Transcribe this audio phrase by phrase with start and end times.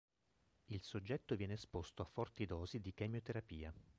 [0.71, 3.71] Il soggetto viene esposto a forti dosi di chemioterapia